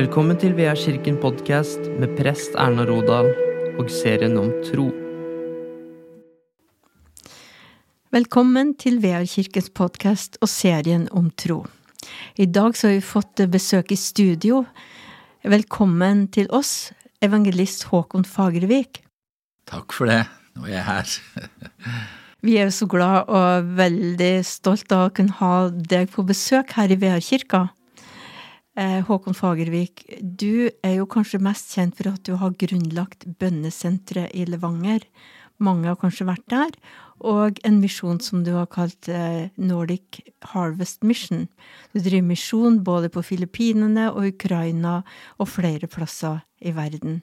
Velkommen 0.00 0.38
til 0.40 0.54
Vea 0.56 0.70
kirken 0.80 1.18
podkast 1.20 1.82
med 2.00 2.14
prest 2.16 2.54
Erna 2.56 2.86
Rodal 2.88 3.26
og 3.76 3.90
serien 3.92 4.38
om 4.40 4.46
tro. 4.64 4.86
Velkommen 8.08 8.70
til 8.80 8.96
Vea 9.02 9.18
kirkens 9.28 9.68
podkast 9.76 10.38
og 10.40 10.48
serien 10.48 11.04
om 11.12 11.26
tro. 11.36 11.58
I 12.40 12.46
dag 12.48 12.78
så 12.78 12.88
har 12.88 12.94
vi 12.94 13.02
fått 13.04 13.42
besøk 13.52 13.92
i 13.92 13.98
studio. 14.00 14.62
Velkommen 15.44 16.30
til 16.32 16.48
oss, 16.48 16.94
evangelist 17.20 17.90
Håkon 17.90 18.24
Fagervik. 18.24 19.02
Takk 19.68 19.92
for 19.92 20.08
det. 20.08 20.22
Nå 20.56 20.64
er 20.70 20.78
jeg 20.78 20.86
her. 20.86 21.18
Vi 22.46 22.56
er 22.56 22.70
jo 22.70 22.72
så 22.72 22.88
glad 22.88 23.28
og 23.28 23.68
veldig 23.76 24.32
stolt 24.48 24.96
av 24.96 25.10
å 25.10 25.12
kunne 25.12 25.36
ha 25.42 25.68
deg 25.68 26.08
på 26.14 26.24
besøk 26.24 26.72
her 26.78 26.88
i 26.88 26.96
Vearkirka. 26.96 27.66
Eh, 27.68 27.79
Håkon 28.78 29.34
Fagervik, 29.34 30.04
du 30.22 30.70
er 30.86 30.94
jo 30.94 31.06
kanskje 31.10 31.40
mest 31.42 31.72
kjent 31.74 31.96
for 31.98 32.12
at 32.12 32.22
du 32.24 32.36
har 32.38 32.54
grunnlagt 32.54 33.26
bønnesenteret 33.40 34.30
i 34.30 34.44
Levanger. 34.46 35.02
Mange 35.60 35.90
har 35.90 35.98
kanskje 36.00 36.28
vært 36.28 36.46
der. 36.52 36.70
Og 37.20 37.58
en 37.66 37.80
misjon 37.82 38.20
som 38.24 38.44
du 38.46 38.54
har 38.54 38.70
kalt 38.72 39.10
eh, 39.12 39.50
Nordic 39.60 40.22
Harvest 40.54 41.02
Mission. 41.04 41.48
Du 41.92 42.00
driver 42.00 42.30
misjon 42.30 42.78
både 42.84 43.10
på 43.12 43.24
Filippinene 43.26 44.06
og 44.14 44.30
Ukraina 44.30 45.00
og 45.36 45.50
flere 45.52 45.90
plasser 45.90 46.40
i 46.64 46.72
verden. 46.72 47.20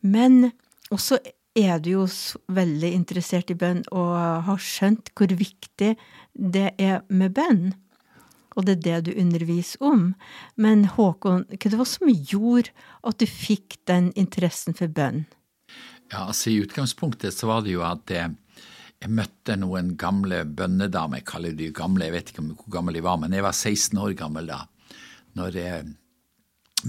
Men 0.00 0.52
også 0.90 1.20
er 1.58 1.82
du 1.82 1.90
jo 1.90 2.06
veldig 2.48 2.94
interessert 2.94 3.50
i 3.52 3.58
bønn 3.58 3.82
og 3.92 4.16
har 4.46 4.64
skjønt 4.64 5.12
hvor 5.18 5.34
viktig 5.34 5.92
det 6.32 6.68
er 6.78 7.02
med 7.10 7.34
bønn 7.36 7.72
og 8.56 8.66
det 8.66 8.78
er 8.78 8.84
det 8.86 8.98
du 9.08 9.20
underviser 9.20 9.82
om. 9.84 10.06
Men 10.56 10.86
Håkon, 10.96 11.46
hva 11.50 11.70
det 11.72 11.78
var 11.80 11.88
som 11.88 12.10
gjorde 12.10 12.74
at 13.06 13.20
du 13.20 13.26
fikk 13.28 13.78
den 13.90 14.10
interessen 14.18 14.76
for 14.76 14.90
bønn? 14.90 15.24
Ja, 16.10 16.26
altså 16.26 16.50
I 16.50 16.60
utgangspunktet 16.64 17.36
så 17.36 17.50
var 17.50 17.62
det 17.62 17.76
jo 17.76 17.84
at 17.86 18.10
jeg, 18.10 18.34
jeg 18.98 19.14
møtte 19.14 19.54
noen 19.60 19.94
gamle 20.00 20.42
bønnedamer, 20.44 21.20
jeg 21.20 21.28
kaller 21.30 21.56
de 21.56 21.70
gamle, 21.74 22.08
jeg 22.08 22.16
vet 22.16 22.32
ikke 22.32 22.46
hvor 22.50 22.74
gamle 22.80 22.96
de 22.96 23.04
var, 23.06 23.20
men 23.22 23.36
jeg 23.36 23.46
var 23.46 23.54
16 23.54 24.00
år 24.02 24.16
gammel 24.18 24.50
da, 24.50 24.64
når 25.38 25.60
jeg 25.60 25.90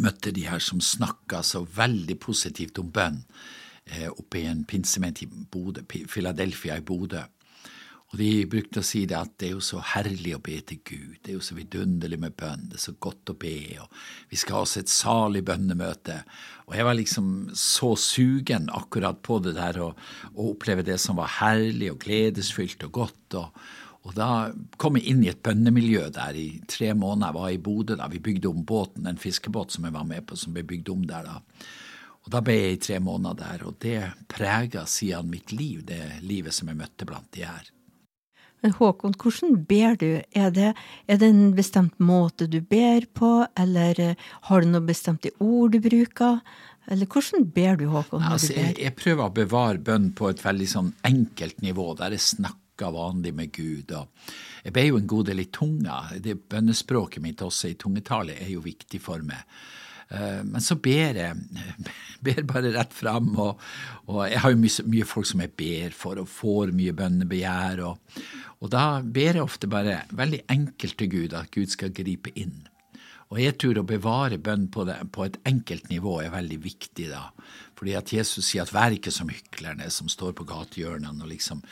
møtte 0.01 0.33
de 0.33 0.47
her 0.47 0.61
som 0.63 0.81
snakka 0.81 1.41
så 1.45 1.61
veldig 1.67 2.17
positivt 2.23 2.79
om 2.81 2.89
bønn 2.95 3.19
eh, 3.85 4.09
oppe 4.09 4.41
i 4.41 4.47
en 4.49 4.63
pinsemenighet 4.65 5.27
i 5.27 5.45
Bodø, 5.51 5.83
Philadelphia 5.85 6.79
i 6.79 6.85
Bodø. 6.85 7.21
Og 8.11 8.19
de 8.19 8.29
brukte 8.51 8.81
å 8.81 8.85
si 8.85 9.05
det 9.07 9.15
at 9.15 9.37
det 9.39 9.47
er 9.47 9.53
jo 9.53 9.61
så 9.63 9.79
herlig 9.93 10.33
å 10.35 10.41
be 10.43 10.57
til 10.67 10.81
Gud, 10.83 11.19
det 11.23 11.31
er 11.31 11.37
jo 11.37 11.45
så 11.45 11.55
vidunderlig 11.55 12.17
med 12.19 12.35
bønn, 12.35 12.65
det 12.67 12.75
er 12.75 12.83
så 12.83 12.93
godt 12.99 13.31
å 13.31 13.37
be, 13.39 13.55
og 13.79 14.01
vi 14.31 14.39
skal 14.39 14.57
ha 14.57 14.63
oss 14.65 14.75
et 14.81 14.91
salig 14.91 15.45
bønnemøte. 15.47 16.17
Og 16.67 16.75
jeg 16.75 16.87
var 16.87 16.97
liksom 16.99 17.29
så 17.55 17.93
sugen 17.95 18.67
akkurat 18.75 19.21
på 19.23 19.39
det 19.45 19.55
der 19.55 19.79
å, 19.79 19.93
oppleve 20.43 20.83
det 20.83 20.97
som 20.99 21.21
var 21.21 21.31
herlig 21.39 21.93
og 21.93 22.01
gledesfylt 22.03 22.83
og 22.89 22.99
godt. 22.99 23.39
og 23.39 23.63
og 24.01 24.15
da 24.17 24.49
kom 24.81 24.95
jeg 24.97 25.11
inn 25.11 25.19
i 25.21 25.29
et 25.29 25.43
bønnemiljø 25.45 26.07
der 26.15 26.33
i 26.33 26.47
tre 26.65 26.87
måneder. 26.97 27.27
Jeg 27.29 27.37
var 27.37 27.51
i 27.53 27.59
Bodø 27.61 27.97
da 27.99 28.07
vi 28.09 28.21
bygde 28.23 28.49
om 28.49 28.63
båten, 28.65 29.05
en 29.05 29.19
fiskebåt 29.21 29.75
som 29.75 29.85
jeg 29.85 29.93
var 29.93 30.07
med 30.09 30.25
på, 30.25 30.37
som 30.41 30.55
ble 30.55 30.63
bygd 30.65 30.89
om 30.89 31.03
der 31.05 31.27
da. 31.27 31.35
Og 32.25 32.31
Da 32.33 32.41
ble 32.41 32.55
jeg 32.57 32.73
i 32.73 32.81
tre 32.81 32.97
måneder 33.01 33.37
der, 33.37 33.67
og 33.69 33.77
det 33.81 33.99
prega 34.29 34.87
siden 34.89 35.29
mitt 35.29 35.53
liv, 35.53 35.85
det 35.85 36.01
livet 36.25 36.53
som 36.53 36.69
jeg 36.69 36.81
møtte 36.81 37.05
blant 37.05 37.29
de 37.37 37.45
her. 37.45 37.69
Men 38.61 38.75
Håkon, 38.77 39.15
hvordan 39.17 39.55
ber 39.69 39.95
du? 39.97 40.09
Er 40.37 40.51
det, 40.53 40.73
er 41.07 41.21
det, 41.21 41.29
en 41.29 41.53
bestemt 41.57 41.97
måte 41.99 42.47
du 42.49 42.59
ber 42.61 43.07
på, 43.17 43.31
eller 43.57 44.01
eh, 44.01 44.27
har 44.49 44.61
du 44.61 44.69
noe 44.69 44.85
bestemte 44.85 45.33
ord 45.41 45.73
du 45.73 45.81
bruker? 45.81 46.39
Eller 46.91 47.09
hvordan 47.09 47.47
ber 47.55 47.81
du, 47.81 47.87
Håkon? 47.89 48.23
altså, 48.23 48.53
du 48.53 48.59
ber? 48.59 48.67
Jeg, 48.69 48.77
jeg, 48.85 48.95
prøver 48.99 49.25
å 49.25 49.35
bevare 49.41 49.81
bønn 49.91 50.11
på 50.17 50.29
et 50.29 50.45
veldig 50.45 50.69
sånn 50.69 50.93
enkelt 51.07 51.61
nivå, 51.65 51.91
der 51.97 52.17
jeg 52.17 52.27
snakker 52.27 52.93
vanlig 52.93 53.33
med 53.37 53.51
Gud. 53.53 53.93
Jeg 54.65 54.73
ber 54.73 54.87
jo 54.87 54.97
en 54.97 55.09
god 55.09 55.29
del 55.29 55.43
i 55.43 55.49
tunga. 55.53 55.99
Det 56.17 56.39
Bønnespråket 56.49 57.21
mitt 57.21 57.41
også 57.45 57.69
i 57.69 57.77
tungetale 57.81 58.37
er 58.41 58.49
jo 58.53 58.63
viktig 58.65 59.01
for 59.01 59.25
meg. 59.25 59.41
Eh, 60.11 60.41
men 60.45 60.61
så 60.63 60.77
ber 60.81 61.17
jeg 61.17 61.37
ber 62.25 62.43
bare 62.49 62.73
rett 62.75 62.93
fram. 62.95 63.31
Og, 63.35 63.61
og 64.07 64.23
jeg 64.29 64.41
har 64.43 64.53
jo 64.53 64.61
mye, 64.61 64.87
mye, 64.95 65.09
folk 65.09 65.29
som 65.29 65.43
jeg 65.43 65.55
ber 65.59 65.95
for, 65.97 66.21
og 66.21 66.29
får 66.31 66.75
mye 66.77 66.95
bønnebegjær. 66.97 67.85
Og, 67.87 68.19
og 68.61 68.73
da 68.73 68.85
ber 69.01 69.39
jeg 69.39 69.45
ofte 69.45 69.71
bare 69.71 70.03
veldig 70.17 70.45
enkelt 70.53 70.99
til 70.99 71.11
Gud 71.15 71.37
at 71.37 71.51
Gud 71.53 71.73
skal 71.73 71.95
gripe 71.95 72.33
inn. 72.35 72.61
Og 73.31 73.39
jeg 73.39 73.55
tror 73.63 73.79
å 73.79 73.87
bevare 73.87 74.41
bønn 74.43 74.65
på, 74.71 74.83
det, 74.83 74.97
på 75.15 75.23
et 75.23 75.37
enkelt 75.47 75.87
nivå 75.87 76.17
er 76.19 76.33
veldig 76.33 76.57
viktig 76.65 77.05
da. 77.13 77.29
Fordi 77.79 77.93
at 77.95 78.11
Jesus 78.11 78.49
sier 78.49 78.65
at 78.65 78.73
vær 78.75 78.91
ikke 78.91 79.13
som 79.15 79.31
hyklerne 79.31 79.87
som 79.93 80.11
står 80.11 80.35
på 80.37 80.45
gatehjørnene 80.49 81.23
og 81.23 81.31
liksom 81.31 81.63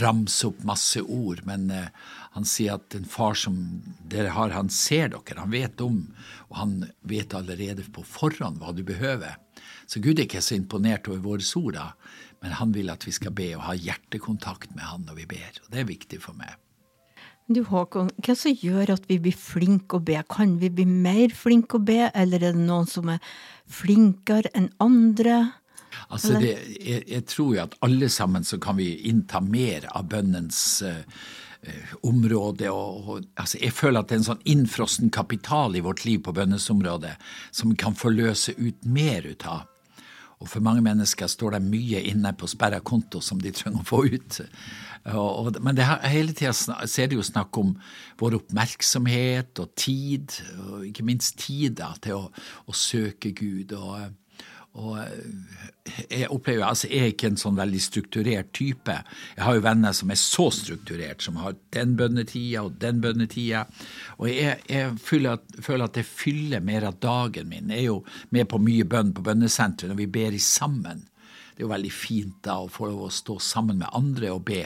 ramser 0.00 0.52
opp 0.52 0.62
masse 0.68 1.02
ord, 1.02 1.42
men 1.48 1.66
eh, 1.74 1.90
han 2.36 2.46
sier 2.46 2.78
at 2.78 2.94
en 2.94 3.08
far 3.10 3.34
som 3.36 3.58
dere 4.06 4.30
har, 4.36 4.54
han 4.54 4.70
ser 4.70 5.10
dere, 5.10 5.40
han 5.42 5.52
vet 5.52 5.82
om, 5.82 6.04
og 6.52 6.56
han 6.60 6.78
vet 7.10 7.34
allerede 7.34 7.88
på 7.90 8.06
forhånd 8.06 8.62
hva 8.62 8.70
du 8.76 8.84
behøver. 8.86 9.34
Så 9.88 10.02
Gud 10.04 10.18
er 10.18 10.26
ikke 10.26 10.44
så 10.44 10.58
imponert 10.58 11.08
over 11.08 11.22
våre 11.24 11.72
da, 11.72 11.92
men 12.42 12.52
han 12.60 12.72
vil 12.76 12.90
at 12.92 13.06
vi 13.06 13.12
skal 13.16 13.32
be 13.32 13.54
og 13.56 13.64
ha 13.66 13.74
hjertekontakt 13.74 14.74
med 14.76 14.84
han 14.84 15.06
når 15.08 15.22
vi 15.22 15.28
ber, 15.32 15.60
og 15.64 15.70
det 15.72 15.80
er 15.80 15.88
viktig 15.88 16.20
for 16.20 16.36
meg. 16.36 16.58
Du 17.48 17.62
Håkon, 17.64 18.10
hva 18.20 18.34
som 18.36 18.52
gjør 18.52 18.92
at 18.92 19.06
vi 19.08 19.16
blir 19.24 19.32
flinke 19.32 19.96
å 19.96 20.04
be? 20.04 20.18
Kan 20.28 20.58
vi 20.60 20.68
bli 20.68 20.84
mer 20.84 21.32
flinke 21.32 21.78
å 21.78 21.80
be, 21.80 22.10
eller 22.12 22.44
er 22.44 22.52
det 22.52 22.66
noen 22.68 22.88
som 22.90 23.08
er 23.08 23.24
flinkere 23.64 24.52
enn 24.52 24.68
andre? 24.84 25.38
Altså 26.12 26.36
det, 26.36 26.52
jeg, 26.76 27.06
jeg, 27.08 27.24
tror 27.32 27.54
jo 27.54 27.62
at 27.62 27.76
alle 27.84 28.10
sammen 28.12 28.44
så 28.44 28.60
kan 28.60 28.76
vi 28.76 28.90
innta 29.08 29.40
mer 29.40 29.88
av 29.96 30.10
bønnens 30.12 30.60
uh, 30.84 31.00
område. 32.04 32.68
Og, 32.68 33.08
og, 33.08 33.32
altså 33.40 33.62
jeg 33.62 33.72
føler 33.80 34.02
at 34.02 34.12
det 34.12 34.18
er 34.18 34.22
en 34.22 34.28
sånn 34.28 34.46
innfrossen 34.52 35.08
kapital 35.14 35.76
i 35.76 35.84
vårt 35.84 36.04
liv 36.04 36.20
på 36.28 36.36
bønnesområdet 36.36 37.16
som 37.48 37.72
vi 37.72 37.80
kan 37.80 37.96
forløse 37.96 38.58
ut 38.60 38.84
mer 38.84 39.24
ut 39.24 39.48
av. 39.48 39.64
Og 40.38 40.46
for 40.46 40.62
mange 40.62 40.82
mennesker 40.86 41.26
står 41.26 41.56
det 41.56 41.64
mye 41.66 42.02
inne 42.12 42.30
på 42.38 42.46
sperra 42.50 42.78
konto 42.78 43.20
som 43.24 43.40
de 43.42 43.50
trenger 43.54 43.82
å 43.82 43.88
få 43.88 44.04
ut. 44.06 44.38
Og, 45.10 45.26
og, 45.26 45.58
men 45.64 45.74
det, 45.78 45.86
hele 46.06 46.34
tida 46.36 46.52
er 46.86 47.10
det 47.10 47.18
jo 47.18 47.26
snakk 47.26 47.58
om 47.58 47.74
vår 48.20 48.38
oppmerksomhet 48.38 49.58
og 49.62 49.74
tid, 49.78 50.38
og 50.62 50.86
ikke 50.86 51.06
minst 51.08 51.40
tid 51.42 51.78
da, 51.80 51.90
til 52.02 52.20
å, 52.20 52.24
å 52.70 52.76
søke 52.76 53.34
Gud. 53.34 53.74
og 53.74 54.14
og 54.76 54.98
jeg 56.10 56.28
opplever, 56.30 56.62
altså 56.66 56.88
jeg 56.90 57.00
er 57.00 57.12
ikke 57.12 57.30
en 57.32 57.40
sånn 57.40 57.56
veldig 57.58 57.80
strukturert 57.82 58.50
type. 58.54 58.94
Jeg 59.34 59.44
har 59.44 59.56
jo 59.56 59.64
venner 59.64 59.94
som 59.96 60.12
er 60.12 60.20
så 60.20 60.48
strukturert, 60.54 61.24
som 61.24 61.38
har 61.42 61.56
den 61.74 61.96
bønnetida 61.98 62.62
og 62.66 62.76
den 62.82 63.00
bønnetida. 63.02 63.64
Og 64.18 64.28
jeg, 64.30 64.60
jeg 64.70 64.94
føler, 65.02 65.38
at, 65.38 65.60
føler, 65.64 65.88
at, 65.88 65.96
det 65.98 66.06
fyller 66.06 66.64
mer 66.64 66.86
av 66.90 67.00
dagen 67.02 67.50
min. 67.50 67.72
Jeg 67.72 67.88
er 67.88 67.88
jo 67.88 68.02
med 68.34 68.50
på 68.52 68.60
mye 68.62 68.86
bønn 68.88 69.14
på 69.16 69.24
bønnesenteret 69.26 69.90
når 69.90 70.02
vi 70.04 70.10
ber 70.18 70.36
i 70.36 70.42
sammen. 70.42 71.06
Det 71.54 71.64
er 71.64 71.66
jo 71.66 71.74
veldig 71.74 71.94
fint 71.94 72.38
da 72.46 72.60
å 72.62 72.70
få 72.70 72.92
lov 72.92 73.08
å 73.08 73.14
stå 73.14 73.40
sammen 73.42 73.80
med 73.82 73.90
andre 73.98 74.30
og 74.36 74.44
be. 74.46 74.62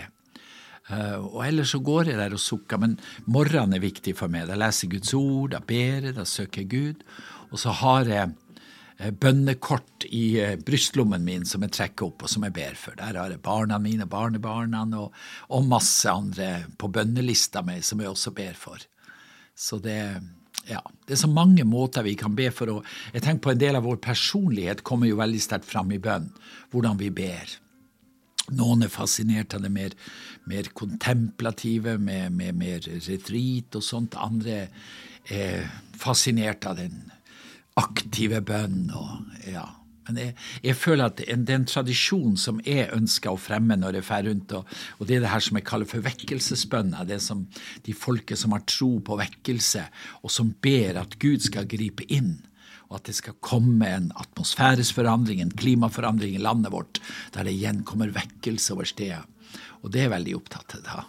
Uh, 0.91 1.23
og 1.23 1.41
ellers 1.47 1.73
så 1.73 1.79
går 1.81 2.11
jeg 2.11 2.19
der 2.19 2.35
og 2.35 2.43
sukker, 2.43 2.81
men 2.83 2.99
morgenen 3.25 3.79
er 3.79 3.87
viktig 3.87 4.13
for 4.19 4.29
meg. 4.29 4.51
Da 4.51 4.59
leser 4.59 4.89
jeg 4.89 4.99
Guds 4.99 5.15
ord, 5.17 5.55
da 5.55 5.63
ber 5.65 6.11
jeg, 6.11 6.17
da 6.19 6.27
søker 6.29 6.67
jeg 6.67 6.73
Gud. 6.75 7.07
Og 7.53 7.61
så 7.63 7.73
har 7.81 8.11
jeg 8.11 8.33
Eh, 8.33 8.42
bønnekort 8.99 10.07
i 10.11 10.41
eh, 10.41 10.59
brystlommen 10.61 11.25
min 11.25 11.47
som 11.49 11.65
jeg 11.65 11.75
trekker 11.77 12.11
opp, 12.11 12.25
og 12.25 12.31
som 12.31 12.45
jeg 12.47 12.55
ber 12.57 12.77
for. 12.79 12.97
Der 12.99 13.19
har 13.19 13.33
jeg 13.33 13.43
barna 13.45 13.79
mine, 13.83 14.07
barnebarna 14.07 14.85
og, 15.01 15.17
og 15.51 15.67
masse 15.69 16.11
andre 16.11 16.69
på 16.79 16.91
bønnelista 16.93 17.65
mi 17.67 17.81
som 17.83 18.03
jeg 18.03 18.13
også 18.13 18.35
ber 18.37 18.55
for. 18.59 18.85
Så 19.55 19.79
det, 19.83 19.99
ja, 20.69 20.81
det 21.07 21.17
er 21.17 21.23
så 21.23 21.31
mange 21.31 21.65
måter 21.69 22.07
vi 22.07 22.15
kan 22.19 22.37
be 22.37 22.51
for. 22.55 22.79
Og 22.79 23.15
jeg 23.15 23.25
tenker 23.25 23.43
på 23.49 23.55
En 23.55 23.63
del 23.65 23.79
av 23.79 23.87
vår 23.89 24.01
personlighet 24.03 24.85
kommer 24.87 25.11
jo 25.11 25.21
veldig 25.21 25.43
sterkt 25.43 25.69
fram 25.69 25.93
i 25.93 26.01
bønn, 26.03 26.31
hvordan 26.73 27.01
vi 27.01 27.11
ber. 27.15 27.59
Noen 28.53 28.83
er 28.83 28.91
fascinert 28.91 29.55
av 29.55 29.63
det 29.63 29.71
mer, 29.71 29.95
mer 30.51 30.69
kontemplative, 30.75 31.97
med, 31.99 32.33
med 32.35 32.59
mer 32.59 32.87
retrit 33.07 33.79
og 33.79 33.85
sånt. 33.87 34.19
Andre 34.19 34.67
er 35.31 35.69
fascinert 35.95 36.67
av 36.67 36.81
den 36.81 37.12
aktive 37.81 38.43
bønn. 38.45 38.91
og 38.95 39.47
ja. 39.49 39.67
Men 40.09 40.19
jeg, 40.19 40.35
jeg, 40.65 40.77
føler 40.77 41.07
at 41.07 41.21
det 41.21 41.29
er 41.31 41.57
en 41.57 41.67
tradisjon 41.69 42.37
som 42.41 42.61
jeg 42.67 42.91
ønsker 42.95 43.33
å 43.33 43.41
fremme 43.41 43.77
når 43.79 44.01
jeg 44.01 44.07
drar 44.09 44.25
rundt, 44.27 44.55
og, 44.59 44.79
og, 44.99 45.05
det 45.07 45.17
er 45.17 45.25
det 45.25 45.33
her 45.33 45.45
som 45.47 45.59
jeg 45.59 45.67
kaller 45.69 45.91
for 45.91 46.05
vekkelsesbønner. 46.05 47.07
Det 47.09 47.21
som 47.23 47.45
de 47.87 47.95
folket 47.95 48.41
som 48.41 48.55
har 48.57 48.65
tro 48.67 48.97
på 49.05 49.19
vekkelse, 49.21 49.85
og 50.23 50.35
som 50.35 50.55
ber 50.65 50.99
at 51.05 51.19
Gud 51.23 51.47
skal 51.47 51.71
gripe 51.71 52.07
inn. 52.11 52.41
Og 52.91 52.99
at 52.99 53.09
det 53.09 53.17
skal 53.17 53.39
komme 53.41 53.89
en 53.89 54.11
atmosfæresforandring, 54.21 55.41
en 55.41 55.55
klimaforandring 55.57 56.35
i 56.37 56.43
landet 56.43 56.75
vårt, 56.75 57.01
der 57.33 57.49
det 57.49 57.55
igjen 57.57 57.87
kommer 57.89 58.13
vekkelse 58.13 58.75
over 58.75 58.89
stedet. 58.89 59.23
Og 59.83 59.95
det 59.95 60.05
er 60.05 60.13
veldig 60.13 60.37
opptatt 60.37 60.77
av. 60.83 61.07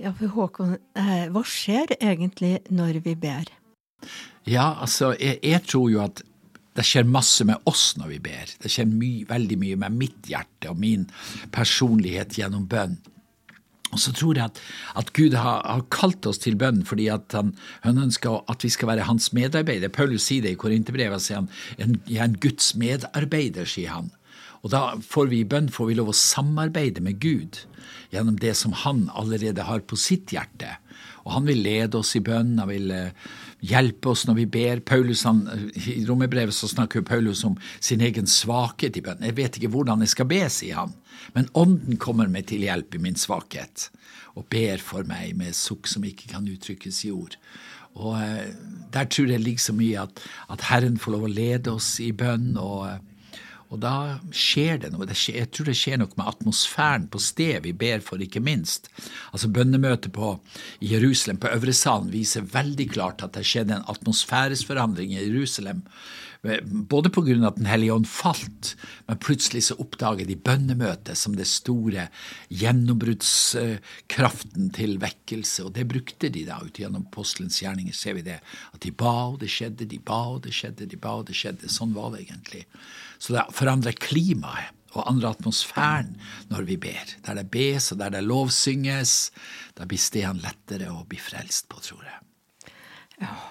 Ja, 0.00 0.14
for 0.16 0.32
Håkon, 0.32 0.78
eh, 0.96 1.28
hva 1.28 1.42
skjer 1.44 1.92
egentlig 2.00 2.62
når 2.72 3.02
vi 3.04 3.14
ber? 3.20 3.50
Ja, 4.48 4.74
altså, 4.80 5.14
jeg, 5.20 5.38
jeg, 5.44 5.62
tror 5.68 5.90
jo 5.92 6.02
at 6.04 6.22
det 6.78 6.86
skjer 6.86 7.08
masse 7.08 7.44
med 7.44 7.60
oss 7.68 7.92
når 8.00 8.14
vi 8.14 8.18
ber. 8.30 8.52
Det 8.62 8.70
skjer 8.72 8.88
my, 8.88 9.12
veldig 9.28 9.58
mye 9.60 9.78
med 9.84 9.96
mitt 10.00 10.30
hjerte 10.30 10.70
og 10.72 10.80
min 10.80 11.06
personlighet 11.54 12.38
gjennom 12.38 12.68
bønn. 12.70 12.98
Og 13.90 13.98
så 13.98 14.12
tror 14.14 14.38
jeg 14.38 14.46
at, 14.46 14.60
at 15.00 15.08
Gud 15.18 15.34
har, 15.34 15.64
har, 15.66 15.82
kalt 15.90 16.26
oss 16.30 16.38
til 16.38 16.54
bønn 16.58 16.84
fordi 16.86 17.08
han, 17.10 17.52
han, 17.82 17.98
ønsker 17.98 18.44
at 18.50 18.62
vi 18.62 18.70
skal 18.70 18.92
være 18.92 19.08
hans 19.08 19.32
medarbeider. 19.34 19.90
Paulus 19.90 20.28
sier 20.28 20.46
det 20.46 20.54
i 20.54 20.60
Korinterbrevet, 20.60 21.24
sier 21.24 21.42
han. 21.42 21.50
Jeg 22.06 22.20
er 22.20 22.28
en 22.28 22.38
Guds 22.42 22.74
medarbeider, 22.78 23.66
sier 23.66 23.96
han. 23.96 24.12
Og 24.60 24.72
da 24.74 24.82
får 25.00 25.30
vi 25.30 25.40
i 25.40 25.48
bønn 25.48 25.70
får 25.72 25.88
vi 25.88 25.96
lov 25.98 26.12
å 26.12 26.16
samarbeide 26.16 27.02
med 27.04 27.20
Gud 27.22 27.62
gjennom 28.12 28.36
det 28.42 28.54
som 28.58 28.74
han 28.76 29.06
allerede 29.16 29.64
har 29.68 29.84
på 29.88 29.96
sitt 29.98 30.34
hjerte. 30.34 30.74
Og 31.24 31.32
han 31.36 31.46
vil 31.48 31.62
lede 31.64 32.00
oss 32.00 32.14
i 32.16 32.22
bønn, 32.24 32.58
han 32.60 32.68
vil 32.70 32.90
eh, 32.94 33.30
hjelpe 33.64 34.12
oss 34.12 34.26
når 34.28 34.38
vi 34.40 34.46
ber. 34.56 34.82
Paulus, 34.84 35.24
han, 35.28 35.42
I 35.76 36.02
romerbrevet 36.08 36.56
så 36.56 36.68
snakker 36.70 37.04
Paulus 37.06 37.44
om 37.46 37.56
sin 37.78 38.02
egen 38.04 38.28
svakhet 38.30 38.96
i 38.96 39.04
bønn. 39.04 39.24
Jeg 39.24 39.36
vet 39.38 39.58
ikke 39.58 39.72
hvordan 39.74 40.04
jeg 40.04 40.14
skal 40.14 40.28
be, 40.30 40.42
sier 40.52 40.82
han, 40.82 40.94
men 41.36 41.50
Ånden 41.58 42.00
kommer 42.00 42.30
meg 42.32 42.48
til 42.50 42.64
hjelp 42.66 42.96
i 42.96 43.02
min 43.04 43.18
svakhet 43.20 43.90
og 44.38 44.46
ber 44.52 44.80
for 44.82 45.04
meg 45.08 45.34
med 45.36 45.56
sukk 45.58 45.88
som 45.90 46.04
ikke 46.06 46.30
kan 46.30 46.46
uttrykkes 46.48 47.02
i 47.08 47.12
ord. 47.14 47.36
Og 47.98 48.16
eh, 48.20 48.50
Der 48.94 49.06
tror 49.10 49.30
jeg 49.30 49.42
ligger 49.42 49.62
så 49.62 49.76
mye 49.76 50.06
at, 50.06 50.24
at 50.50 50.66
Herren 50.70 50.98
får 50.98 51.16
lov 51.16 51.26
å 51.26 51.32
lede 51.34 51.72
oss 51.74 51.98
i 52.02 52.12
bønn. 52.16 52.56
og 52.56 52.86
eh, 52.88 52.98
og 53.70 53.78
da 53.82 54.18
skjer 54.34 54.80
det 54.82 54.88
noe. 54.90 55.06
Jeg 55.06 55.46
tror 55.54 55.66
det 55.70 55.76
skjer 55.78 56.00
noe 56.00 56.10
med 56.18 56.26
atmosfæren 56.26 57.06
på 57.10 57.18
stedet 57.22 57.64
vi 57.68 57.72
ber 57.76 58.00
for, 58.02 58.18
ikke 58.22 58.40
minst. 58.42 58.90
Altså 59.30 59.48
Bønnemøtet 59.54 60.16
i 60.82 60.90
Jerusalem 60.90 61.38
på 61.38 61.52
Øvre 61.54 61.72
Salen 61.76 62.10
viser 62.10 62.50
veldig 62.50 62.90
klart 62.90 63.22
at 63.22 63.34
det 63.38 63.46
skjedde 63.46 63.74
en 63.78 63.90
atmosfæresforandring 63.90 65.14
i 65.14 65.22
Jerusalem. 65.22 65.82
Både 66.88 67.12
på 67.12 67.20
grunn 67.20 67.44
av 67.44 67.52
at 67.52 67.60
Den 67.60 67.68
hellige 67.68 67.92
ånd 67.92 68.08
falt, 68.08 68.72
men 69.06 69.18
plutselig 69.20 69.62
så 69.66 69.74
oppdager 69.82 70.24
de 70.26 70.36
bønnemøtet 70.40 71.18
som 71.20 71.36
det 71.36 71.46
store 71.46 72.08
gjennombruddskraften 72.48 74.70
til 74.74 74.98
vekkelse. 75.02 75.64
Og 75.68 75.72
det 75.76 75.90
brukte 75.92 76.28
de 76.32 76.44
da 76.48 76.56
ut 76.64 76.78
gjennom 76.80 77.04
postelens 77.12 77.60
gjerninger, 77.62 77.94
ser 77.94 78.14
vi 78.16 78.22
det. 78.32 78.40
At 78.72 78.80
de 78.82 78.90
ba, 78.90 79.28
og 79.34 79.40
det 79.44 79.50
skjedde, 79.52 79.84
de 79.84 79.98
ba, 80.00 80.24
og 80.32 80.42
det 80.48 80.54
skjedde, 80.56 80.88
de 80.88 80.96
ba, 80.96 81.12
og 81.20 81.26
det 81.28 81.36
skjedde. 81.36 81.68
Sånn 81.68 81.94
var 81.94 82.10
det 82.14 82.20
egentlig. 82.24 82.64
Så 83.20 83.36
det 83.36 83.46
forandrer 83.54 83.96
klimaet 84.00 84.76
og 84.96 85.06
andre 85.06 85.30
atmosfæren 85.36 86.16
når 86.50 86.66
vi 86.66 86.76
ber. 86.80 87.14
Der 87.26 87.38
det 87.38 87.46
bes 87.52 87.92
og 87.92 88.00
der 88.00 88.14
det 88.16 88.24
lovsynges, 88.26 89.30
da 89.78 89.86
blir 89.86 90.00
stedene 90.00 90.42
lettere 90.42 90.90
å 90.90 91.04
bli 91.06 91.20
frelst 91.20 91.68
på, 91.70 91.82
tror 91.84 92.02
jeg. 92.08 92.18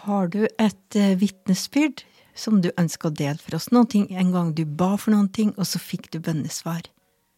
Har 0.03 0.31
du 0.33 0.41
et 0.49 0.97
uh, 0.97 1.15
vitnesbyrd 1.21 2.03
som 2.33 2.61
du 2.63 2.71
ønsker 2.79 3.11
å 3.11 3.15
dele 3.15 3.37
for 3.37 3.59
oss? 3.59 3.69
Noen 3.71 3.87
ting, 3.91 4.07
En 4.09 4.33
gang 4.33 4.55
du 4.57 4.65
ba 4.65 4.95
for 4.97 5.13
noen 5.13 5.29
ting, 5.29 5.53
og 5.57 5.67
så 5.69 5.79
fikk 5.79 6.09
du 6.11 6.19
bønnesvar? 6.19 6.89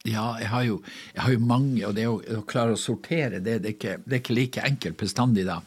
Ja, 0.07 0.39
jeg 0.41 0.49
har, 0.49 0.63
jo, 0.65 0.79
jeg 1.13 1.21
har 1.21 1.33
jo, 1.35 1.41
mange, 1.45 1.83
og 1.85 1.93
det 1.93 2.07
å, 2.09 2.15
å 2.17 2.41
klare 2.49 2.73
å 2.73 2.79
sortere 2.79 3.37
det, 3.37 3.59
det, 3.61 3.67
er 3.67 3.75
ikke, 3.75 3.97
det, 4.01 4.15
er 4.15 4.21
ikke, 4.23 4.37
like 4.37 4.63
enkelt 4.65 4.97
bestandig, 4.97 5.43
da. 5.45 5.59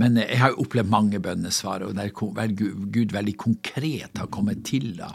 Men 0.00 0.18
jeg 0.18 0.40
har 0.40 0.50
jo 0.50 0.64
opplevd 0.64 0.90
mange 0.90 1.20
bønnesvar, 1.22 1.84
og 1.86 1.94
der 1.94 2.10
Gud, 2.10 2.88
Gud 2.94 3.14
veldig 3.14 3.36
konkret 3.38 4.18
har 4.18 4.32
kommet 4.34 4.64
til, 4.66 4.96
da. 4.98 5.12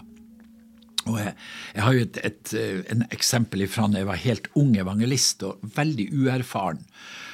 Og 1.10 1.20
jeg, 1.20 1.34
jeg, 1.74 1.84
har 1.84 1.98
jo 1.98 2.06
et, 2.06 2.20
et, 2.30 2.54
en 2.94 3.04
eksempel 3.12 3.66
fra 3.68 3.90
da 3.92 4.02
jeg 4.02 4.10
var 4.10 4.24
helt 4.24 4.48
ung 4.60 4.72
evangelist 4.80 5.44
og 5.48 5.64
veldig 5.76 6.08
uerfaren. 6.16 6.84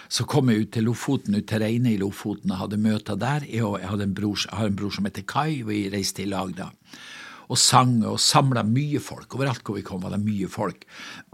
Så 0.10 0.26
kom 0.26 0.50
jeg 0.50 0.64
ut 0.64 0.72
til 0.74 0.88
Lofoten, 0.90 1.38
ut 1.38 1.46
til 1.50 1.62
Reine 1.62 1.94
i 1.94 2.00
Lofoten 2.02 2.50
og 2.56 2.64
hadde 2.64 2.82
møter 2.82 3.20
der. 3.20 3.46
Jeg, 3.46 3.62
jeg, 3.62 4.02
en 4.02 4.16
bror, 4.18 4.42
jeg 4.42 4.58
har 4.58 4.72
en 4.72 4.80
bror 4.80 4.96
som 4.96 5.06
heter 5.06 5.28
Kai, 5.30 5.62
og 5.62 5.70
vi 5.70 5.84
reiste 5.94 6.26
i 6.26 6.30
lag 6.32 6.56
da 6.58 6.72
og 7.50 7.58
sang 7.58 7.98
og 8.06 8.20
samla 8.22 8.64
mye 8.68 9.02
folk. 9.02 9.34
Overalt 9.36 9.64
hvor 9.66 9.80
vi 9.80 9.86
kom, 9.86 10.04
var 10.04 10.14
det 10.14 10.22
mye 10.22 10.50
folk. 10.52 10.86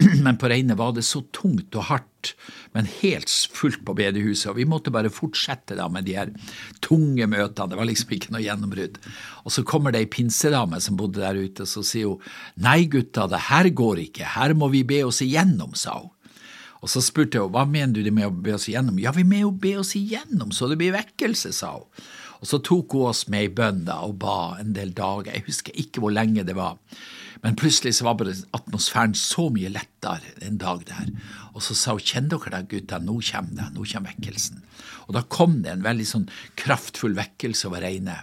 Men 0.24 0.38
på 0.40 0.48
Reine 0.50 0.76
var 0.78 0.94
det 0.96 1.04
så 1.04 1.22
tungt 1.36 1.76
og 1.76 1.90
hardt, 1.90 2.32
men 2.74 2.88
helt 2.90 3.30
fullt 3.54 3.84
på 3.86 3.94
bedehuset. 3.94 4.48
Og 4.50 4.56
vi 4.58 4.64
måtte 4.66 4.90
bare 4.90 5.12
fortsette 5.14 5.76
da 5.78 5.84
med 5.92 6.08
de 6.08 6.16
her 6.16 6.32
tunge 6.82 7.28
møtene. 7.30 7.70
Det 7.70 7.78
var 7.78 7.86
liksom 7.86 8.16
ikke 8.16 8.32
noe 8.34 8.42
gjennombrudd. 8.42 8.98
Og 9.44 9.54
så 9.54 9.62
kommer 9.68 9.94
det 9.94 10.00
ei 10.02 10.08
pinsedame 10.10 10.80
som 10.82 10.98
bodde 10.98 11.22
der 11.22 11.38
ute, 11.38 11.62
og 11.62 11.70
så 11.70 11.84
sier 11.86 12.10
hun 12.10 12.64
nei, 12.66 12.88
gutta, 12.90 13.28
det 13.30 13.44
her 13.46 13.70
går 13.70 14.02
ikke, 14.08 14.32
her 14.34 14.56
må 14.58 14.72
vi 14.74 14.82
be 14.88 15.04
oss 15.06 15.22
igjennom, 15.22 15.78
sa 15.78 16.00
hun. 16.00 16.10
Og 16.84 16.92
så 16.92 17.02
spurte 17.04 17.40
hun 17.42 17.52
hva 17.54 17.64
mener 17.68 18.04
du 18.04 18.12
med 18.12 18.28
å 18.28 18.34
be 18.34 18.54
oss 18.56 18.68
igjennom? 18.70 19.00
Ja, 19.02 19.14
vi 19.16 19.24
må 19.26 19.42
jo 19.44 19.52
be 19.52 19.76
oss 19.80 19.94
igjennom 19.98 20.52
så 20.54 20.68
det 20.70 20.78
blir 20.80 20.96
vekkelse, 20.96 21.54
sa 21.56 21.76
hun. 21.78 22.06
Og 22.36 22.50
så 22.50 22.60
tok 22.60 22.92
hun 22.92 23.10
oss 23.10 23.24
med 23.32 23.46
i 23.46 23.52
bønn 23.52 23.86
da, 23.86 24.02
og 24.04 24.18
ba 24.22 24.58
en 24.60 24.74
del 24.76 24.92
dager. 24.96 25.32
Jeg 25.32 25.46
husker 25.46 25.78
ikke 25.80 26.02
hvor 26.04 26.12
lenge 26.12 26.44
det 26.46 26.56
var. 26.58 26.76
Men 27.44 27.56
plutselig 27.56 27.96
så 27.96 28.06
var 28.06 28.16
bare 28.20 28.34
atmosfæren 28.56 29.16
så 29.16 29.48
mye 29.52 29.72
lettere 29.72 30.34
en 30.44 30.58
dag 30.60 30.84
der. 30.88 31.10
Og 31.54 31.64
så 31.64 31.76
sa 31.76 31.96
hun 31.96 32.04
kjenner 32.04 32.36
dere 32.36 32.62
det, 32.62 32.70
gutta, 32.72 33.00
nå 33.00 33.18
kommer 33.24 33.56
det, 33.56 33.68
nå 33.74 33.88
kommer 33.88 34.12
vekkelsen. 34.12 34.62
Og 35.06 35.16
da 35.16 35.24
kom 35.32 35.60
det 35.64 35.72
en 35.72 35.84
veldig 35.86 36.08
sånn 36.08 36.30
kraftfull 36.60 37.16
vekkelse 37.16 37.68
over 37.70 37.84
Reine. 37.86 38.20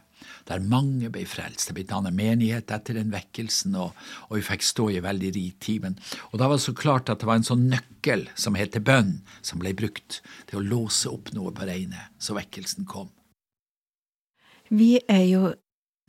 Der 0.49 0.59
mange 0.59 1.09
ble 1.13 1.23
frelst. 1.29 1.69
Det 1.69 1.77
ble 1.77 1.85
dannet 1.87 2.15
menighet 2.15 2.71
etter 2.75 2.97
den 2.99 3.13
vekkelsen, 3.13 3.77
og, 3.79 3.95
og, 4.27 4.37
vi 4.37 4.43
fikk 4.43 4.65
stå 4.67 4.89
i 4.91 5.01
veldig 5.03 5.31
rik 5.37 5.59
tid. 5.63 5.87
Og 6.31 6.39
da 6.39 6.49
var 6.49 6.59
det 6.59 6.65
så 6.65 6.75
klart 6.77 7.11
at 7.11 7.23
det 7.23 7.29
var 7.29 7.39
en 7.39 7.47
sånn 7.47 7.67
nøkkel 7.71 8.27
som 8.35 8.59
heter 8.59 8.83
bønn, 8.83 9.21
som 9.41 9.63
ble 9.63 9.73
brukt 9.77 10.21
til 10.49 10.59
å 10.59 10.65
låse 10.67 11.11
opp 11.11 11.31
noe 11.35 11.53
på 11.55 11.67
Reine, 11.69 12.09
så 12.19 12.35
vekkelsen 12.37 12.87
kom. 12.89 13.11
Vi 14.73 14.97
er 15.11 15.25
jo 15.27 15.53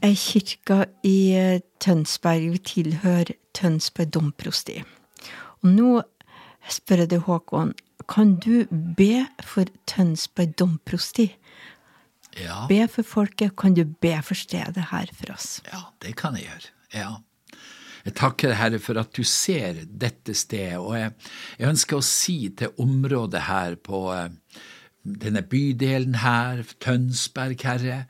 ei 0.05 0.15
kirke 0.19 0.85
i 1.07 1.17
eh, 1.37 1.63
Tønsberg. 1.83 2.51
Vi 2.55 2.61
tilhører 2.71 3.35
Tønsberg 3.57 4.13
domprosti. 4.15 4.81
Og 5.63 5.71
nå 5.73 5.91
spør 6.71 7.05
jeg 7.05 7.13
deg, 7.15 7.25
Håkon, 7.29 7.75
kan 8.11 8.35
du 8.43 8.67
be 8.71 9.25
for 9.45 9.69
Tønsberg 9.91 10.57
domprosti? 10.61 11.31
Ja. 12.41 12.65
Be 12.71 12.83
for 12.91 13.07
folket. 13.07 13.55
Kan 13.61 13.77
du 13.77 13.85
be 13.85 14.17
for 14.23 14.39
stedet 14.39 14.91
her 14.91 15.11
for 15.15 15.35
oss? 15.37 15.61
Ja, 15.71 15.87
det 16.03 16.17
kan 16.21 16.39
jeg 16.39 16.49
gjøre. 16.49 16.75
Ja. 16.95 17.13
Jeg 18.05 18.17
takker 18.19 18.51
deg, 18.51 18.59
Herre, 18.61 18.79
for 18.85 19.01
at 19.01 19.17
du 19.17 19.25
ser 19.25 19.81
dette 19.89 20.35
stedet, 20.37 20.77
og 20.77 20.93
jeg, 20.99 21.15
jeg 21.57 21.71
ønsker 21.73 21.99
å 21.99 22.05
si 22.05 22.37
til 22.53 22.75
området 22.83 23.47
her 23.47 23.79
på 23.81 24.01
eh, 24.13 24.59
denne 25.25 25.41
bydelen 25.41 26.19
her, 26.21 26.61
Tønsberg, 26.85 27.65
Herre, 27.65 28.03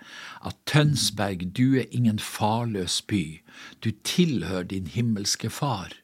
at 0.42 0.58
Tønsberg, 0.70 1.46
du 1.54 1.78
er 1.78 1.86
ingen 1.94 2.18
farløs 2.18 3.00
by, 3.06 3.22
du 3.86 3.92
tilhører 4.02 4.66
din 4.74 4.90
himmelske 4.90 5.50
Far. 5.50 5.94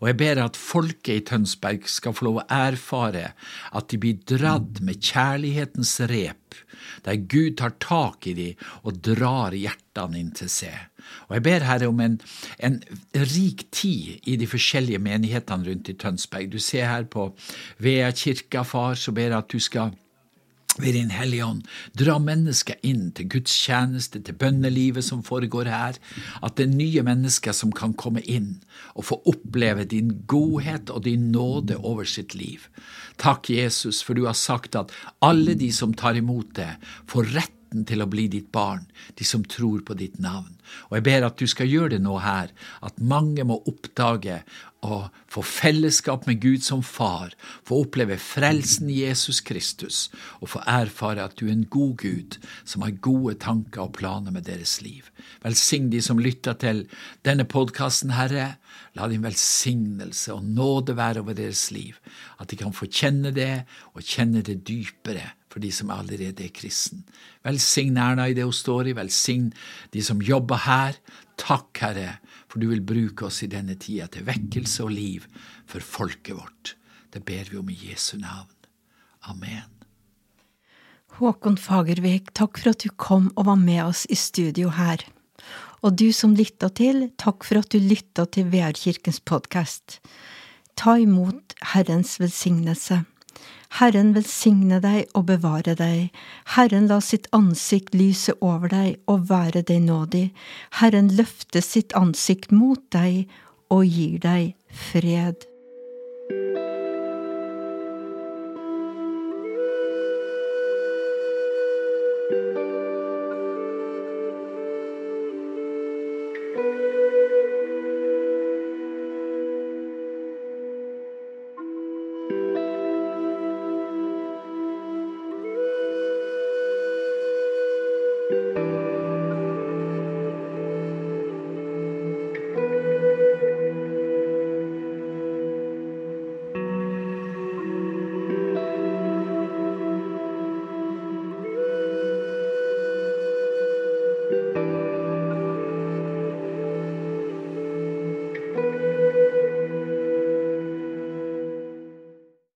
Og 0.00 0.10
jeg 0.10 0.18
ber 0.20 0.42
at 0.44 0.58
folket 0.60 1.12
i 1.14 1.24
Tønsberg 1.26 1.86
skal 1.90 2.14
få 2.16 2.28
lov 2.28 2.40
å 2.42 2.46
erfare 2.52 3.30
at 3.76 3.88
de 3.90 4.00
blir 4.00 4.20
dratt 4.28 4.82
med 4.84 5.00
kjærlighetens 5.00 5.94
rep, 6.10 6.58
der 7.06 7.20
Gud 7.28 7.56
tar 7.60 7.76
tak 7.82 8.26
i 8.28 8.34
dem 8.36 8.66
og 8.84 9.00
drar 9.04 9.56
hjertene 9.56 10.20
inn 10.20 10.32
til 10.36 10.50
seg. 10.52 10.76
Og 11.28 11.36
jeg 11.36 11.44
ber 11.46 11.66
Herre 11.66 11.90
om 11.90 12.00
en, 12.02 12.16
en, 12.58 12.80
rik 13.14 13.66
tid 13.74 14.26
i 14.26 14.36
de 14.40 14.48
forskjellige 14.50 15.02
menighetene 15.02 15.70
rundt 15.70 15.90
i 15.92 15.96
Tønsberg. 15.98 16.50
Du 16.50 16.58
ser 16.62 16.88
her 16.90 17.06
på 17.10 17.28
Vea 17.82 18.10
kirka, 18.10 18.64
far, 18.66 18.98
så 18.98 19.14
ber 19.14 19.30
jeg 19.30 19.38
at 19.38 19.52
du 19.52 19.62
skal 19.62 19.94
ved 20.78 20.96
Din 20.96 21.12
Hellige 21.14 21.46
Ånd, 21.46 21.62
dra 21.96 22.18
mennesker 22.22 22.76
inn 22.86 23.10
til 23.16 23.28
gudstjeneste, 23.32 24.20
til 24.20 24.36
bønnelivet 24.36 25.04
som 25.04 25.24
foregår 25.26 25.70
her, 25.72 25.98
at 26.42 26.56
det 26.58 26.66
er 26.66 26.76
nye 26.76 27.04
mennesker 27.06 27.56
som 27.56 27.72
kan 27.72 27.94
komme 27.96 28.22
inn 28.22 28.58
og 28.94 29.08
få 29.10 29.20
oppleve 29.32 29.86
din 29.88 30.12
godhet 30.28 30.92
og 30.92 31.04
din 31.08 31.30
nåde 31.32 31.78
over 31.80 32.04
sitt 32.08 32.36
liv. 32.36 32.68
Takk, 33.20 33.50
Jesus, 33.50 34.02
for 34.04 34.16
du 34.16 34.26
har 34.28 34.36
sagt 34.36 34.76
at 34.76 34.92
alle 35.24 35.56
de 35.56 35.72
som 35.72 35.94
tar 35.96 36.18
imot 36.20 36.52
det, 36.58 36.74
får 37.08 37.32
rett 37.36 37.52
retten 37.76 37.86
til 37.86 38.02
å 38.02 38.08
bli 38.08 38.28
ditt 38.28 38.52
barn, 38.52 38.86
de 39.16 39.24
som 39.24 39.44
tror 39.44 39.84
på 39.84 39.94
ditt 39.94 40.18
navn. 40.18 40.56
Og 40.90 40.96
jeg 40.98 41.04
ber 41.04 41.26
at 41.26 41.38
du 41.38 41.46
skal 41.46 41.68
gjøre 41.68 41.96
det 41.96 42.02
nå 42.02 42.18
her, 42.18 42.50
at 42.82 42.98
mange 42.98 43.44
må 43.44 43.62
oppdage 43.66 44.44
og 44.82 45.10
få 45.26 45.42
fellesskap 45.42 46.26
med 46.26 46.40
Gud 46.40 46.62
som 46.62 46.82
far, 46.82 47.34
få 47.64 47.82
oppleve 47.84 48.18
frelsen 48.18 48.88
i 48.90 49.02
Jesus 49.02 49.40
Kristus, 49.40 50.10
og 50.40 50.50
få 50.52 50.62
erfare 50.66 51.24
at 51.24 51.36
du 51.38 51.48
er 51.48 51.56
en 51.56 51.66
god 51.66 51.96
Gud 51.98 52.38
som 52.64 52.82
har 52.82 53.00
gode 53.02 53.36
tanker 53.40 53.86
og 53.86 53.96
planer 53.96 54.30
med 54.30 54.46
deres 54.46 54.80
liv. 54.82 55.10
Velsign 55.42 55.90
de 55.90 56.00
som 56.02 56.20
lytter 56.20 56.54
til 56.54 56.86
denne 57.26 57.44
podkasten, 57.44 58.14
Herre. 58.14 58.56
La 58.94 59.08
din 59.08 59.24
velsignelse 59.24 60.32
og 60.34 60.44
nåde 60.44 60.96
være 60.96 61.24
over 61.24 61.34
deres 61.34 61.70
liv, 61.74 61.96
at 62.40 62.50
de 62.50 62.56
kan 62.60 62.72
få 62.72 62.86
kjenne 62.86 63.32
det 63.34 63.66
og 63.94 64.04
kjenne 64.06 64.44
det 64.44 64.62
dypere 64.68 65.34
for 65.56 65.64
de 65.64 65.70
som 65.72 65.88
allerede 65.88 66.44
er 66.44 66.52
kristen. 66.52 67.00
Velsign 67.46 67.96
Erna 67.96 68.26
i 68.28 68.34
det 68.36 68.44
hun 68.44 68.52
står 68.52 68.90
i, 68.90 68.96
velsign 68.98 69.46
de 69.94 70.02
som 70.04 70.20
jobber 70.20 70.60
her. 70.66 70.98
Takk, 71.40 71.70
Herre, 71.80 72.18
for 72.44 72.60
du 72.60 72.66
vil 72.68 72.84
bruke 72.84 73.30
oss 73.30 73.40
i 73.40 73.48
denne 73.48 73.78
tida 73.80 74.04
til 74.12 74.26
vekkelse 74.28 74.84
og 74.84 74.92
liv 74.92 75.24
for 75.64 75.80
folket 75.80 76.36
vårt. 76.36 76.74
Det 77.08 77.24
ber 77.24 77.48
vi 77.48 77.56
om 77.56 77.72
i 77.72 77.78
Jesu 77.86 78.18
navn. 78.20 78.52
Amen. 79.32 79.72
Håkon 81.16 81.56
Fagervik, 81.56 82.34
takk 82.36 82.60
for 82.60 82.74
at 82.74 82.84
du 82.84 82.92
kom 82.92 83.32
og 83.32 83.48
var 83.48 83.56
med 83.56 83.80
oss 83.86 84.04
i 84.12 84.20
studio 84.20 84.76
her. 84.76 85.00
Og 85.80 85.96
du 85.96 86.10
som 86.12 86.36
lytta 86.36 86.68
til, 86.68 87.06
takk 87.16 87.48
for 87.48 87.64
at 87.64 87.72
du 87.72 87.80
lytta 87.80 88.28
til 88.28 88.52
VR-kirkens 88.52 89.24
podkast. 89.24 90.02
Ta 90.76 91.00
imot 91.00 91.56
Herrens 91.72 92.18
velsignelse. 92.20 93.06
Herren 93.80 94.14
velsigne 94.16 94.78
deg 94.80 95.10
og 95.18 95.26
bevare 95.30 95.74
deg. 95.78 96.12
Herren 96.56 96.86
la 96.90 97.00
sitt 97.04 97.26
ansikt 97.36 97.94
lyse 97.94 98.32
over 98.40 98.72
deg 98.72 99.00
og 99.10 99.28
være 99.30 99.62
deg 99.66 99.82
nådig. 99.88 100.30
Herren 100.80 101.10
løfte 101.18 101.62
sitt 101.64 101.96
ansikt 101.98 102.54
mot 102.54 102.80
deg 102.94 103.26
og 103.70 103.84
gir 103.84 104.18
deg 104.22 104.54
fred. 104.70 105.46